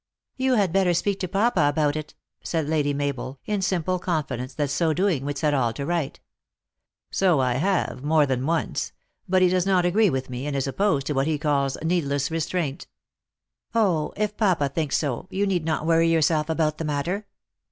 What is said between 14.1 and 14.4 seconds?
if